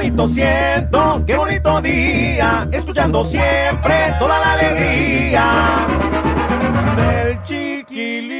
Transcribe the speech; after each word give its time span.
qué 0.00 0.06
bonito 0.10 0.28
siento, 0.30 1.22
qué 1.26 1.36
bonito 1.36 1.80
día, 1.82 2.66
escuchando 2.72 3.22
siempre 3.24 4.14
toda 4.18 4.38
la 4.40 4.52
alegría 4.54 5.52
del 6.96 7.42
chiquilín. 7.42 8.30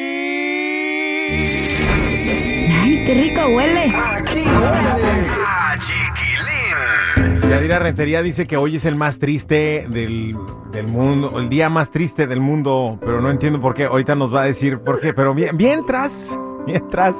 Ay, 2.80 3.05
qué 3.05 3.15
rico 3.15 3.41
huele. 3.55 3.85
Aquí 3.95 4.41
huele 4.41 5.29
a 5.47 5.77
chiquilín. 5.79 7.51
Yadira 7.51 7.79
Rentería 7.79 8.23
dice 8.23 8.47
que 8.47 8.57
hoy 8.57 8.77
es 8.77 8.85
el 8.87 8.97
más 8.97 9.19
triste 9.19 9.87
del, 9.91 10.35
del 10.73 10.87
mundo, 10.88 11.38
el 11.38 11.51
día 11.51 11.69
más 11.69 11.91
triste 11.91 12.27
del 12.27 12.41
mundo, 12.41 12.99
pero 13.01 13.21
no 13.21 13.30
entiendo 13.30 13.61
por 13.61 13.74
qué. 13.74 13.85
Ahorita 13.85 14.15
nos 14.15 14.35
va 14.35 14.43
a 14.43 14.47
decir 14.47 14.79
por 14.79 14.99
qué, 15.01 15.13
pero 15.13 15.35
bien- 15.35 15.57
mientras, 15.59 16.38
mientras, 16.66 17.16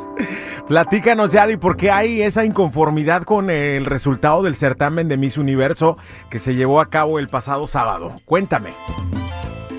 platícanos, 0.71 1.33
Yadi, 1.33 1.57
por 1.57 1.77
qué 1.77 1.91
hay 1.91 2.23
esa 2.23 2.45
inconformidad 2.45 3.25
con 3.25 3.51
el 3.51 3.85
resultado 3.87 4.45
del 4.45 4.55
certamen 4.55 5.09
de 5.09 5.17
Miss 5.17 5.37
Universo 5.37 5.99
que 6.31 6.39
se 6.39 6.55
llevó 6.55 6.81
a 6.81 6.91
cabo 6.91 7.19
el 7.19 7.27
pasado 7.27 7.67
sábado. 7.67 8.13
Cuéntame. 8.25 8.71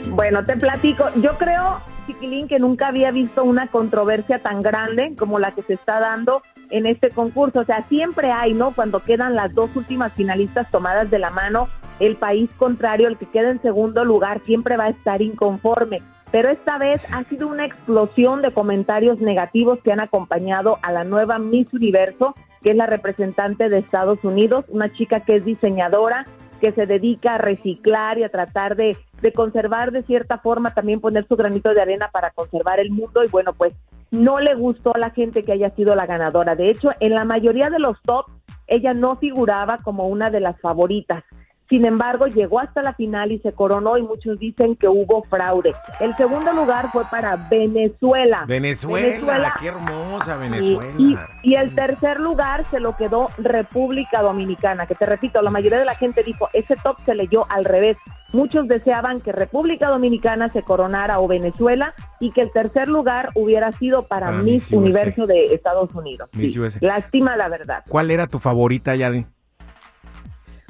Bueno, 0.10 0.44
te 0.44 0.58
platico. 0.58 1.06
Yo 1.16 1.38
creo, 1.38 1.80
Chiquilín, 2.08 2.50
que 2.50 2.60
nunca 2.60 2.90
había 2.90 3.10
visto 3.12 3.46
una 3.46 3.68
controversia 3.68 4.40
tan 4.40 4.62
grande 4.62 5.16
como 5.18 5.40
la 5.40 5.54
que 5.54 5.64
se 5.64 5.76
está 5.76 6.02
dando 6.02 6.42
en 6.70 6.86
este 6.86 7.10
concurso. 7.12 7.62
O 7.62 7.66
sea, 7.66 7.86
siempre 7.88 8.30
hay, 8.30 8.54
¿no? 8.54 8.72
Cuando 8.72 9.00
quedan 9.00 9.34
las 9.34 9.56
dos 9.56 9.74
últimas 9.78 10.12
finalistas 10.12 10.70
tomadas 10.72 11.10
de 11.10 11.20
la 11.20 11.30
mano, 11.30 11.70
el 12.02 12.18
país 12.18 12.50
contrario, 12.58 13.08
el 13.08 13.18
que 13.18 13.28
queda 13.28 13.50
en 13.50 13.62
segundo 13.62 14.04
lugar, 14.04 14.42
siempre 14.46 14.76
va 14.76 14.86
a 14.86 14.90
estar 14.90 15.22
inconforme. 15.22 16.02
Pero 16.32 16.50
esta 16.50 16.78
vez 16.78 17.06
ha 17.12 17.24
sido 17.26 17.48
una 17.48 17.66
explosión 17.66 18.42
de 18.42 18.54
comentarios 18.54 19.20
negativos 19.20 19.80
que 19.84 19.92
han 19.92 20.00
acompañado 20.00 20.78
a 20.82 20.92
la 20.92 21.04
nueva 21.04 21.40
Miss 21.40 21.72
Universo, 21.74 22.36
que 22.62 22.72
es 22.72 22.76
la 22.76 22.86
representante 22.86 23.68
de 23.68 23.80
Estados 23.80 24.24
Unidos, 24.24 24.66
una 24.70 24.94
chica 24.94 25.22
que 25.22 25.38
es 25.38 25.46
diseñadora, 25.46 26.26
que 26.62 26.72
se 26.72 26.86
dedica 26.86 27.36
a 27.36 27.38
reciclar 27.38 28.18
y 28.18 28.24
a 28.24 28.30
tratar 28.30 28.76
de, 28.76 28.96
de 29.22 29.34
conservar 29.34 29.92
de 29.92 30.04
cierta 30.04 30.38
forma, 30.38 30.74
también 30.74 31.02
poner 31.02 31.28
su 31.28 31.36
granito 31.36 31.74
de 31.74 31.82
arena 31.82 32.10
para 32.14 32.30
conservar 32.32 32.80
el 32.80 32.92
mundo 32.92 33.24
y 33.26 33.28
bueno, 33.28 33.54
pues 33.54 33.74
no 34.12 34.40
le 34.40 34.56
gustó 34.56 34.96
a 34.96 35.00
la 35.00 35.10
gente 35.10 35.44
que 35.44 35.54
haya 35.54 35.72
sido 35.72 35.96
la 35.96 36.06
ganadora. 36.06 36.56
De 36.56 36.70
hecho, 36.70 36.92
en 37.00 37.16
la 37.16 37.26
mayoría 37.26 37.70
de 37.70 37.80
los 37.80 38.00
top, 38.04 38.28
ella 38.68 38.94
no 38.94 39.18
figuraba 39.18 39.80
como 39.80 40.08
una 40.08 40.30
de 40.30 40.40
las 40.40 40.60
favoritas. 40.62 41.24
Sin 41.72 41.86
embargo, 41.86 42.28
llegó 42.28 42.60
hasta 42.60 42.82
la 42.82 42.94
final 42.96 43.32
y 43.32 43.40
se 43.40 43.54
coronó 43.54 43.98
y 43.98 44.02
muchos 44.04 44.38
dicen 44.38 44.76
que 44.76 44.90
hubo 44.90 45.24
fraude. 45.24 45.74
El 46.02 46.14
segundo 46.18 46.52
lugar 46.52 46.92
fue 46.92 47.06
para 47.10 47.38
Venezuela. 47.50 48.44
Venezuela, 48.46 49.54
qué 49.58 49.68
hermosa 49.70 50.36
Venezuela. 50.36 50.94
y- 50.98 51.18
y 51.44 51.56
el 51.56 51.74
tercer 51.74 52.20
lugar 52.20 52.66
se 52.72 52.82
lo 52.82 52.98
quedó 52.98 53.30
República 53.38 54.22
Dominicana, 54.22 54.86
que 54.86 54.96
te 54.96 55.06
repito, 55.06 55.42
la 55.42 55.50
mayoría 55.50 55.80
de 55.80 55.86
la 55.86 55.96
gente 55.96 56.24
dijo, 56.24 56.50
ese 56.52 56.76
top 56.84 56.98
se 57.06 57.16
leyó 57.16 57.46
al 57.50 57.64
revés. 57.64 57.96
Muchos 58.34 58.68
deseaban 58.68 59.22
que 59.22 59.32
República 59.32 59.88
Dominicana 59.88 60.52
se 60.52 60.64
coronara 60.64 61.20
o 61.22 61.28
Venezuela 61.30 61.94
y 62.20 62.32
que 62.32 62.42
el 62.42 62.52
tercer 62.52 62.90
lugar 62.90 63.30
hubiera 63.36 63.72
sido 63.80 64.08
para, 64.08 64.28
Para 64.28 64.42
Miss. 64.44 64.72
Universo 64.74 65.26
de 65.26 65.54
Estados 65.54 65.90
Unidos. 65.96 66.30
Miss 66.34 66.54
Sí. 66.54 66.80
Lástima 66.82 67.38
la 67.38 67.48
verdad. 67.48 67.84
¿Cuál 67.88 68.12
era 68.12 68.28
tu 68.28 68.40
favorita, 68.40 68.94
Yadi? 68.96 69.26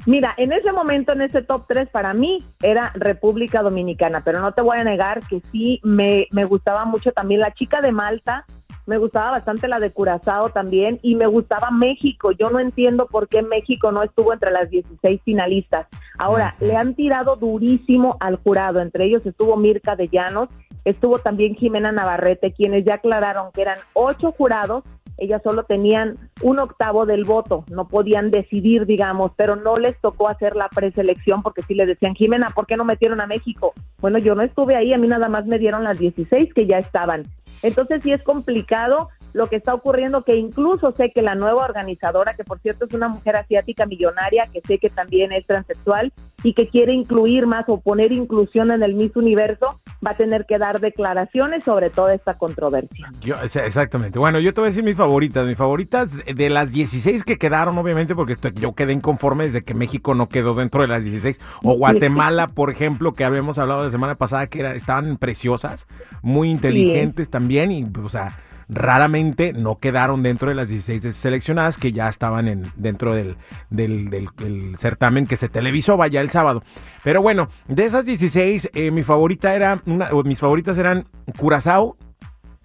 Mira, 0.04 0.34
en 0.36 0.52
ese 0.52 0.72
momento, 0.72 1.12
en 1.12 1.22
ese 1.22 1.42
top 1.42 1.66
3, 1.68 1.88
para 1.90 2.12
mí 2.12 2.44
era 2.60 2.90
República 2.94 3.62
Dominicana, 3.62 4.22
pero 4.24 4.40
no 4.40 4.52
te 4.52 4.60
voy 4.60 4.78
a 4.78 4.84
negar 4.84 5.20
que 5.28 5.40
sí 5.52 5.80
me, 5.84 6.26
me 6.32 6.44
gustaba 6.44 6.84
mucho 6.84 7.12
también 7.12 7.40
la 7.40 7.54
chica 7.54 7.80
de 7.80 7.92
Malta, 7.92 8.44
me 8.86 8.98
gustaba 8.98 9.30
bastante 9.30 9.68
la 9.68 9.78
de 9.78 9.92
Curazao 9.92 10.50
también, 10.50 10.98
y 11.02 11.14
me 11.14 11.26
gustaba 11.26 11.70
México. 11.70 12.32
Yo 12.32 12.50
no 12.50 12.58
entiendo 12.58 13.06
por 13.06 13.28
qué 13.28 13.42
México 13.42 13.92
no 13.92 14.02
estuvo 14.02 14.32
entre 14.32 14.50
las 14.50 14.68
16 14.70 15.20
finalistas. 15.24 15.86
Ahora, 16.18 16.56
le 16.58 16.76
han 16.76 16.94
tirado 16.94 17.36
durísimo 17.36 18.16
al 18.18 18.36
jurado, 18.36 18.80
entre 18.80 19.04
ellos 19.04 19.24
estuvo 19.24 19.56
Mirka 19.56 19.94
de 19.94 20.08
Llanos, 20.08 20.48
estuvo 20.84 21.20
también 21.20 21.54
Jimena 21.54 21.92
Navarrete, 21.92 22.52
quienes 22.52 22.84
ya 22.84 22.94
aclararon 22.94 23.52
que 23.52 23.62
eran 23.62 23.78
ocho 23.92 24.32
jurados 24.32 24.82
ellas 25.18 25.42
solo 25.42 25.64
tenían 25.64 26.16
un 26.42 26.58
octavo 26.58 27.06
del 27.06 27.24
voto, 27.24 27.64
no 27.68 27.88
podían 27.88 28.30
decidir, 28.30 28.86
digamos, 28.86 29.32
pero 29.36 29.56
no 29.56 29.76
les 29.76 29.98
tocó 30.00 30.28
hacer 30.28 30.56
la 30.56 30.68
preselección 30.68 31.42
porque 31.42 31.62
sí 31.62 31.74
le 31.74 31.86
decían, 31.86 32.14
Jimena, 32.14 32.50
¿por 32.50 32.66
qué 32.66 32.76
no 32.76 32.84
metieron 32.84 33.20
a 33.20 33.26
México? 33.26 33.72
Bueno, 34.00 34.18
yo 34.18 34.34
no 34.34 34.42
estuve 34.42 34.76
ahí, 34.76 34.92
a 34.92 34.98
mí 34.98 35.08
nada 35.08 35.28
más 35.28 35.46
me 35.46 35.58
dieron 35.58 35.84
las 35.84 35.98
16 35.98 36.52
que 36.54 36.66
ya 36.66 36.78
estaban. 36.78 37.24
Entonces 37.62 38.02
sí 38.02 38.12
es 38.12 38.22
complicado 38.22 39.08
lo 39.32 39.46
que 39.46 39.56
está 39.56 39.74
ocurriendo, 39.74 40.24
que 40.24 40.36
incluso 40.36 40.92
sé 40.92 41.10
que 41.10 41.22
la 41.22 41.34
nueva 41.34 41.64
organizadora, 41.64 42.34
que 42.34 42.44
por 42.44 42.60
cierto 42.60 42.84
es 42.84 42.92
una 42.92 43.08
mujer 43.08 43.36
asiática 43.36 43.86
millonaria, 43.86 44.48
que 44.52 44.60
sé 44.60 44.78
que 44.78 44.90
también 44.90 45.32
es 45.32 45.46
transexual 45.46 46.12
y 46.42 46.54
que 46.54 46.68
quiere 46.68 46.92
incluir 46.92 47.46
más 47.46 47.66
o 47.68 47.80
poner 47.80 48.12
inclusión 48.12 48.70
en 48.70 48.82
el 48.82 48.94
Miss 48.94 49.16
Universo, 49.16 49.80
va 50.04 50.12
a 50.12 50.16
tener 50.16 50.46
que 50.46 50.58
dar 50.58 50.80
declaraciones 50.80 51.62
sobre 51.64 51.90
toda 51.90 52.14
esta 52.14 52.34
controversia. 52.34 53.10
Yo, 53.20 53.36
exactamente. 53.42 54.18
Bueno, 54.18 54.40
yo 54.40 54.52
te 54.52 54.60
voy 54.60 54.68
a 54.68 54.70
decir 54.70 54.82
mis 54.84 54.96
favoritas. 54.96 55.46
Mis 55.46 55.56
favoritas 55.56 56.18
de 56.24 56.50
las 56.50 56.72
16 56.72 57.24
que 57.24 57.36
quedaron, 57.38 57.78
obviamente, 57.78 58.14
porque 58.14 58.32
estoy- 58.34 58.52
yo 58.54 58.74
quedé 58.74 58.92
inconforme 58.92 59.44
desde 59.44 59.62
que 59.62 59.74
México 59.74 60.14
no 60.14 60.28
quedó 60.28 60.54
dentro 60.54 60.82
de 60.82 60.88
las 60.88 61.04
16. 61.04 61.40
O 61.62 61.74
Guatemala, 61.74 62.48
por 62.48 62.70
ejemplo, 62.70 63.12
que 63.14 63.24
habíamos 63.24 63.58
hablado 63.58 63.84
la 63.84 63.90
semana 63.90 64.16
pasada, 64.16 64.46
que 64.48 64.60
era, 64.60 64.74
estaban 64.74 65.16
preciosas, 65.18 65.86
muy 66.22 66.50
inteligentes 66.50 67.30
también. 67.30 67.70
Y, 67.70 67.86
o 68.02 68.08
sea, 68.08 68.36
raramente 68.74 69.52
no 69.52 69.78
quedaron 69.78 70.22
dentro 70.22 70.48
de 70.48 70.54
las 70.54 70.68
16 70.68 71.14
seleccionadas 71.14 71.78
que 71.78 71.92
ya 71.92 72.08
estaban 72.08 72.48
en, 72.48 72.72
dentro 72.76 73.14
del, 73.14 73.36
del, 73.70 74.10
del- 74.10 74.28
del 74.36 74.76
certamen 74.78 75.26
que 75.26 75.36
se 75.36 75.48
televisó, 75.48 75.96
vaya, 75.96 76.20
el 76.20 76.30
sábado. 76.30 76.62
Pero 77.04 77.22
bueno, 77.22 77.48
de 77.68 77.84
esas 77.84 78.04
16, 78.04 78.70
eh, 78.74 78.90
mi 78.90 79.02
favorita 79.02 79.54
era, 79.54 79.82
una, 79.86 80.10
o 80.12 80.22
mis 80.24 80.40
favoritas 80.40 80.78
eran 80.78 81.06
Curazao, 81.38 81.96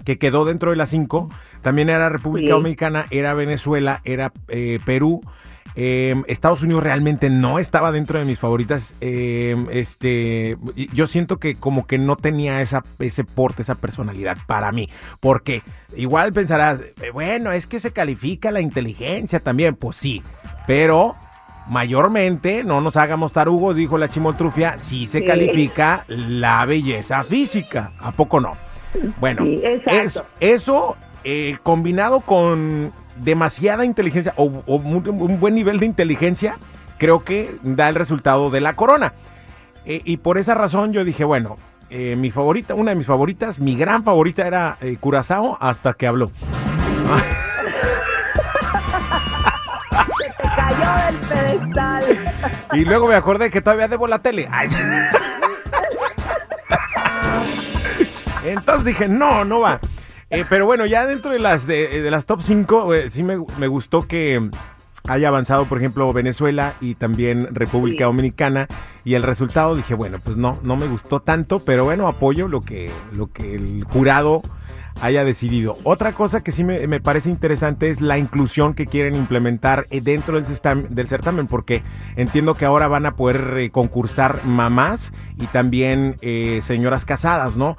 que 0.06 0.18
quedó 0.18 0.46
dentro 0.46 0.72
de 0.72 0.78
las 0.78 0.90
cinco. 0.90 1.30
También 1.62 1.90
era 1.90 2.08
República 2.10 2.48
Sí. 2.48 2.52
Dominicana, 2.52 3.06
era 3.10 3.34
Venezuela, 3.34 4.02
era 4.06 4.32
eh, 4.48 4.80
Perú. 4.86 5.22
Eh, 5.76 6.16
Estados 6.28 6.64
Unidos 6.64 6.84
realmente 6.84 7.30
no 7.30 7.60
estaba 7.60 7.92
dentro 7.92 8.18
de 8.20 8.26
mis 8.26 8.40
favoritas. 8.40 8.94
Eh, 9.02 9.56
este, 9.72 10.58
yo 10.94 11.08
siento 11.08 11.38
que 11.38 11.56
como 11.56 11.86
que 11.86 11.98
no 11.98 12.16
tenía 12.16 12.62
esa, 12.62 12.84
ese 13.00 13.24
porte, 13.24 13.62
esa 13.62 13.76
personalidad 13.76 14.38
para 14.48 14.72
mí. 14.72 14.90
Porque 15.20 15.62
igual 15.96 16.34
pensarás, 16.34 16.80
eh, 16.80 17.12
bueno, 17.14 17.52
es 17.52 17.68
que 17.68 17.80
se 17.80 17.92
califica 17.92 18.52
la 18.52 18.62
inteligencia 18.62 19.40
también. 19.40 19.76
Pues 19.76 19.98
sí, 19.98 20.24
pero 20.66 21.16
mayormente, 21.70 22.64
no 22.64 22.82
nos 22.82 22.98
hagamos 22.98 23.32
tarugos, 23.34 23.76
dijo 23.76 23.98
la 23.98 24.10
chimoltrufia, 24.10 24.80
sí 24.80 25.06
se 25.06 25.20
Sí. 25.20 25.26
califica 25.26 26.06
la 26.08 26.66
belleza 26.66 27.24
física. 27.24 27.92
¿A 28.00 28.12
poco 28.12 28.40
no? 28.40 28.54
Bueno, 29.20 29.44
Sí, 29.44 29.62
exacto. 29.64 30.26
es- 30.40 30.54
eso 30.62 30.96
eh, 31.24 31.58
combinado 31.62 32.22
con 32.22 32.92
demasiada 33.24 33.86
inteligencia 33.86 34.34
o, 34.38 34.64
o 34.66 34.76
un, 34.76 35.40
buen 35.40 35.56
nivel 35.56 35.80
de 35.80 35.86
inteligencia, 35.86 36.58
creo 36.98 37.24
que 37.24 37.58
da 37.64 37.90
el 37.90 37.96
resultado 37.96 38.50
de 38.50 38.62
la 38.62 38.76
corona. 38.76 39.14
Eh, 39.86 40.02
y 40.04 40.18
por 40.18 40.38
esa 40.38 40.54
razón 40.54 40.92
yo 40.94 41.04
dije, 41.06 41.24
bueno, 41.24 41.58
eh, 41.90 42.16
mi 42.18 42.32
favorita, 42.32 42.74
una 42.74 42.92
de 42.92 42.96
mis 42.96 43.08
favoritas, 43.08 43.60
mi 43.60 43.78
gran 43.78 44.04
favorita 44.04 44.46
era 44.46 44.78
eh, 44.82 44.98
Curazao 45.00 45.58
hasta 45.62 45.94
que 45.94 46.08
habló. 46.08 46.32
Se 50.18 50.26
te 50.30 50.44
cayó 50.56 51.06
del 51.06 51.16
pedestal. 51.30 52.04
Y 52.74 52.84
luego 52.84 53.08
me 53.08 53.16
acordé 53.16 53.50
que 53.50 53.62
todavía 53.62 53.88
debo 53.88 54.08
la 54.08 54.20
tele. 54.20 54.48
Ay. 54.52 54.68
Entonces 58.44 58.86
dije, 58.86 59.08
no, 59.08 59.46
no 59.46 59.62
va. 59.62 59.80
Eh, 60.30 60.44
pero 60.50 60.66
bueno, 60.66 60.86
ya 60.86 61.06
dentro 61.06 61.32
de 61.32 61.40
las 61.40 61.66
de, 61.68 62.02
de 62.02 62.12
las 62.12 62.26
top 62.26 62.42
5, 62.42 62.90
sí 63.10 63.24
me, 63.24 63.38
me 63.58 63.68
gustó 63.68 64.08
que 64.08 64.50
haya 65.08 65.30
avanzado, 65.30 65.66
por 65.66 65.78
ejemplo, 65.78 66.12
Venezuela 66.12 66.74
y 66.82 66.96
también 66.96 67.48
República 67.56 68.00
Sí. 68.00 68.04
Dominicana. 68.04 68.68
Y 69.06 69.14
el 69.14 69.24
resultado 69.24 69.74
dije, 69.76 69.94
bueno, 69.94 70.20
pues 70.22 70.36
no, 70.36 70.60
no 70.64 70.76
me 70.76 70.86
gustó 70.88 71.22
tanto, 71.22 71.60
pero 71.60 71.86
bueno, 71.86 72.08
apoyo 72.10 72.50
lo 72.50 72.60
que, 72.60 72.92
lo 73.14 73.28
que 73.32 73.56
el 73.56 73.86
jurado 73.86 74.42
haya 75.00 75.24
decidido. 75.24 75.78
Otra 75.84 76.12
cosa 76.12 76.42
que 76.44 76.52
sí 76.52 76.66
me, 76.66 76.86
me 76.88 77.00
parece 77.00 77.30
interesante 77.30 77.90
es 77.90 78.02
la 78.02 78.18
inclusión 78.18 78.74
que 78.74 78.86
quieren 78.88 79.16
implementar 79.16 79.88
eh, 79.92 80.02
dentro 80.02 80.36
del, 80.36 80.46
sistam- 80.46 80.90
del 80.90 81.08
certamen, 81.08 81.48
porque 81.48 81.84
entiendo 82.18 82.56
que 82.56 82.66
ahora 82.66 82.90
van 82.90 83.06
a 83.06 83.16
poder 83.16 83.54
eh, 83.60 83.70
concursar 83.70 84.44
mamás 84.44 85.14
y 85.38 85.46
también 85.48 86.18
eh, 86.22 86.60
señoras 86.64 87.06
casadas, 87.06 87.56
¿no? 87.56 87.78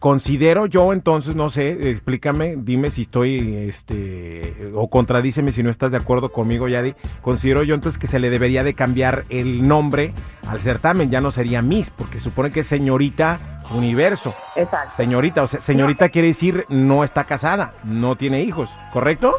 Considero 0.00 0.64
yo 0.64 0.94
entonces, 0.94 1.36
no 1.36 1.50
sé, 1.50 1.90
explícame, 1.90 2.54
dime 2.56 2.88
si 2.88 3.02
estoy, 3.02 3.68
este, 3.68 4.72
o 4.74 4.88
contradíceme 4.88 5.52
si 5.52 5.62
no 5.62 5.68
estás 5.68 5.90
de 5.90 5.98
acuerdo 5.98 6.32
conmigo, 6.32 6.68
Yadi. 6.68 6.94
Considero 7.20 7.62
yo 7.64 7.74
entonces 7.74 7.98
que 7.98 8.06
se 8.06 8.18
le 8.18 8.30
debería 8.30 8.64
de 8.64 8.72
cambiar 8.72 9.24
el 9.28 9.68
nombre 9.68 10.14
al 10.48 10.62
certamen, 10.62 11.10
ya 11.10 11.20
no 11.20 11.30
sería 11.30 11.60
Miss, 11.60 11.90
porque 11.90 12.18
supone 12.18 12.50
que 12.50 12.60
es 12.60 12.66
señorita 12.66 13.62
universo. 13.72 14.34
Exacto. 14.56 14.96
Señorita, 14.96 15.42
o 15.42 15.46
sea, 15.46 15.60
señorita 15.60 16.08
quiere 16.08 16.28
decir 16.28 16.64
no 16.70 17.04
está 17.04 17.24
casada, 17.24 17.74
no 17.84 18.16
tiene 18.16 18.40
hijos, 18.40 18.70
¿correcto? 18.94 19.34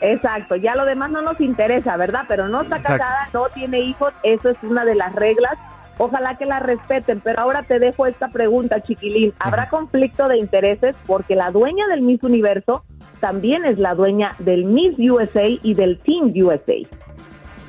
Exacto, 0.00 0.56
ya 0.56 0.74
lo 0.74 0.84
demás 0.84 1.12
no 1.12 1.22
nos 1.22 1.40
interesa, 1.40 1.96
¿verdad? 1.96 2.24
Pero 2.26 2.48
no 2.48 2.62
está 2.62 2.78
Exacto. 2.78 2.98
casada, 2.98 3.28
no 3.32 3.48
tiene 3.50 3.78
hijos, 3.78 4.12
eso 4.24 4.48
es 4.48 4.56
una 4.62 4.84
de 4.84 4.96
las 4.96 5.14
reglas. 5.14 5.56
Ojalá 5.98 6.36
que 6.36 6.46
la 6.46 6.58
respeten, 6.58 7.20
pero 7.20 7.40
ahora 7.40 7.62
te 7.62 7.78
dejo 7.78 8.06
esta 8.06 8.28
pregunta, 8.28 8.80
chiquilín. 8.82 9.34
¿Habrá 9.38 9.68
conflicto 9.68 10.28
de 10.28 10.38
intereses? 10.38 10.96
Porque 11.06 11.36
la 11.36 11.50
dueña 11.50 11.86
del 11.88 12.02
Miss 12.02 12.22
Universo 12.22 12.84
también 13.20 13.64
es 13.64 13.78
la 13.78 13.94
dueña 13.94 14.34
del 14.38 14.64
Miss 14.64 14.98
USA 14.98 15.46
y 15.46 15.74
del 15.74 15.98
Team 16.00 16.32
USA. 16.34 16.74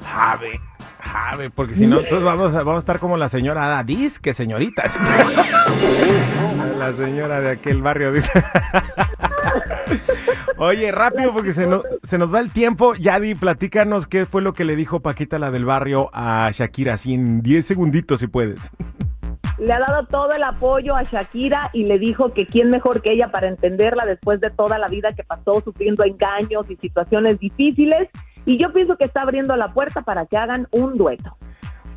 Jave, 0.03 0.59
jave, 0.99 1.49
porque 1.49 1.73
si 1.75 1.85
no, 1.85 1.99
entonces 2.01 2.23
vamos 2.23 2.55
a, 2.55 2.59
vamos 2.59 2.77
a 2.77 2.79
estar 2.79 2.99
como 2.99 3.17
la 3.17 3.29
señora 3.29 3.65
Ada, 3.65 3.85
que 4.21 4.33
señorita. 4.33 4.83
La 6.77 6.91
señora 6.93 7.39
de 7.39 7.51
aquel 7.51 7.81
barrio 7.81 8.11
dice. 8.11 8.29
Oye, 10.63 10.93
rápido, 10.93 11.33
porque 11.33 11.51
se, 11.51 11.67
no- 11.67 11.83
se 12.03 12.17
nos 12.17 12.33
va 12.33 12.39
el 12.39 12.49
tiempo. 12.49 12.93
Yadi, 12.95 13.35
platícanos 13.35 14.07
qué 14.07 14.25
fue 14.25 14.41
lo 14.41 14.53
que 14.53 14.63
le 14.63 14.77
dijo 14.77 15.01
Paquita, 15.01 15.37
la 15.37 15.51
del 15.51 15.65
barrio, 15.65 16.09
a 16.13 16.49
Shakira, 16.53 16.93
así 16.93 17.13
en 17.13 17.41
10 17.41 17.65
segunditos, 17.65 18.21
si 18.21 18.27
puedes. 18.27 18.71
Le 19.57 19.73
ha 19.73 19.79
dado 19.79 20.05
todo 20.07 20.31
el 20.31 20.41
apoyo 20.41 20.95
a 20.95 21.03
Shakira 21.03 21.69
y 21.73 21.83
le 21.83 21.99
dijo 21.99 22.33
que 22.33 22.45
quién 22.47 22.69
mejor 22.69 23.01
que 23.01 23.11
ella 23.11 23.29
para 23.29 23.49
entenderla 23.49 24.05
después 24.05 24.39
de 24.39 24.51
toda 24.51 24.77
la 24.77 24.87
vida 24.87 25.11
que 25.13 25.23
pasó 25.23 25.59
sufriendo 25.65 26.03
engaños 26.05 26.65
y 26.69 26.77
situaciones 26.77 27.39
difíciles. 27.39 28.07
Y 28.45 28.57
yo 28.57 28.71
pienso 28.71 28.95
que 28.97 29.03
está 29.03 29.21
abriendo 29.23 29.55
la 29.57 29.73
puerta 29.73 30.01
para 30.01 30.25
que 30.27 30.37
hagan 30.37 30.67
un 30.71 30.97
dueto. 30.97 31.35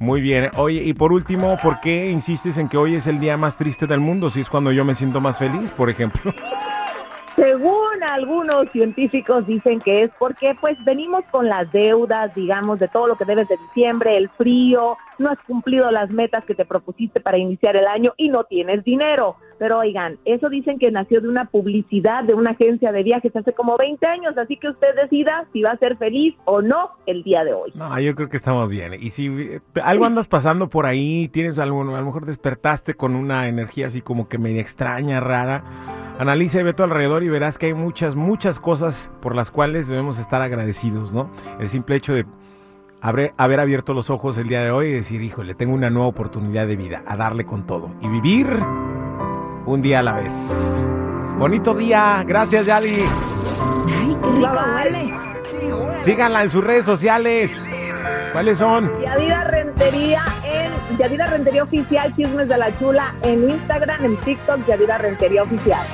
Muy 0.00 0.20
bien. 0.20 0.50
Oye, 0.56 0.82
y 0.82 0.92
por 0.92 1.12
último, 1.12 1.56
¿por 1.62 1.80
qué 1.80 2.10
insistes 2.10 2.58
en 2.58 2.68
que 2.68 2.76
hoy 2.76 2.96
es 2.96 3.06
el 3.06 3.20
día 3.20 3.36
más 3.36 3.56
triste 3.56 3.86
del 3.86 4.00
mundo? 4.00 4.28
Si 4.28 4.40
es 4.40 4.50
cuando 4.50 4.72
yo 4.72 4.84
me 4.84 4.94
siento 4.96 5.20
más 5.20 5.38
feliz, 5.38 5.70
por 5.70 5.88
ejemplo. 5.88 6.32
Según 7.36 8.02
algunos 8.10 8.70
científicos 8.72 9.46
dicen 9.46 9.80
que 9.80 10.04
es 10.04 10.10
porque 10.18 10.56
pues 10.58 10.82
venimos 10.86 11.22
con 11.30 11.48
las 11.48 11.70
deudas, 11.70 12.34
digamos, 12.34 12.78
de 12.78 12.88
todo 12.88 13.06
lo 13.06 13.16
que 13.16 13.26
debes 13.26 13.46
de 13.48 13.58
diciembre, 13.58 14.16
el 14.16 14.30
frío, 14.30 14.96
no 15.18 15.30
has 15.30 15.38
cumplido 15.46 15.90
las 15.90 16.10
metas 16.10 16.46
que 16.46 16.54
te 16.54 16.64
propusiste 16.64 17.20
para 17.20 17.36
iniciar 17.36 17.76
el 17.76 17.86
año 17.86 18.14
y 18.16 18.30
no 18.30 18.44
tienes 18.44 18.82
dinero. 18.84 19.36
Pero 19.58 19.78
oigan, 19.78 20.18
eso 20.24 20.48
dicen 20.48 20.78
que 20.78 20.90
nació 20.90 21.20
de 21.20 21.28
una 21.28 21.46
publicidad 21.46 22.24
de 22.24 22.32
una 22.32 22.50
agencia 22.50 22.90
de 22.90 23.02
viajes 23.02 23.34
hace 23.36 23.52
como 23.52 23.76
20 23.76 24.06
años, 24.06 24.36
así 24.38 24.56
que 24.56 24.68
usted 24.68 24.94
decida 24.94 25.46
si 25.52 25.62
va 25.62 25.72
a 25.72 25.78
ser 25.78 25.96
feliz 25.98 26.34
o 26.46 26.62
no 26.62 26.90
el 27.06 27.22
día 27.22 27.44
de 27.44 27.52
hoy. 27.52 27.72
No, 27.74 27.98
yo 28.00 28.14
creo 28.14 28.30
que 28.30 28.36
estamos 28.36 28.68
bien. 28.68 28.94
Y 28.94 29.10
si 29.10 29.26
eh, 29.26 29.60
algo 29.82 30.06
andas 30.06 30.26
pasando 30.26 30.68
por 30.68 30.86
ahí, 30.86 31.28
tienes 31.28 31.58
algo, 31.58 31.82
a 31.82 32.00
lo 32.00 32.06
mejor 32.06 32.24
despertaste 32.24 32.94
con 32.94 33.14
una 33.14 33.48
energía 33.48 33.86
así 33.86 34.00
como 34.00 34.28
que 34.28 34.38
media 34.38 34.60
extraña, 34.60 35.20
rara, 35.20 35.64
analiza 36.18 36.60
y 36.60 36.62
ve 36.62 36.70
a 36.70 36.76
tu 36.76 36.82
alrededor 36.82 37.22
y 37.22 37.28
verás 37.28 37.58
que 37.58 37.66
hay 37.66 37.74
muchas, 37.74 38.14
muchas 38.14 38.58
cosas 38.58 39.10
por 39.20 39.34
las 39.34 39.50
cuales 39.50 39.88
debemos 39.88 40.18
estar 40.18 40.42
agradecidos, 40.42 41.12
¿no? 41.12 41.30
El 41.58 41.68
simple 41.68 41.96
hecho 41.96 42.14
de 42.14 42.26
haber, 43.00 43.34
haber 43.36 43.60
abierto 43.60 43.92
los 43.94 44.10
ojos 44.10 44.38
el 44.38 44.48
día 44.48 44.62
de 44.62 44.70
hoy 44.70 44.88
y 44.88 44.92
decir, 44.92 45.22
híjole, 45.22 45.54
tengo 45.54 45.74
una 45.74 45.90
nueva 45.90 46.08
oportunidad 46.08 46.66
de 46.66 46.76
vida, 46.76 47.02
a 47.06 47.16
darle 47.16 47.44
con 47.44 47.66
todo 47.66 47.90
y 48.00 48.08
vivir 48.08 48.46
un 49.66 49.82
día 49.82 50.00
a 50.00 50.02
la 50.02 50.12
vez. 50.12 50.32
Bonito 51.38 51.74
día, 51.74 52.24
gracias 52.26 52.66
Yali. 52.66 52.94
Ay, 52.94 54.16
qué 54.22 54.30
rico 54.32 54.50
huele. 54.74 55.14
Síganla 56.00 56.44
en 56.44 56.50
sus 56.50 56.64
redes 56.64 56.84
sociales. 56.84 57.54
¿Cuáles 58.32 58.58
son? 58.58 58.90
Yadira 59.02 59.44
Rentería 59.44 60.22
en 60.44 60.98
Yadira 60.98 61.26
Rentería 61.26 61.62
Oficial, 61.64 62.14
Chismes 62.16 62.48
de 62.48 62.58
la 62.58 62.78
Chula 62.78 63.14
en 63.22 63.50
Instagram, 63.50 64.04
en 64.04 64.20
TikTok, 64.20 64.66
Yadira 64.66 64.98
Rentería 64.98 65.42
Oficial. 65.42 65.86